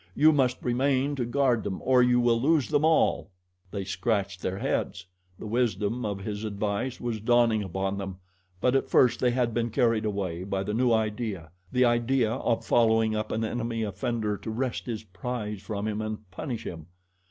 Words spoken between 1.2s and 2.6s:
guard them or you will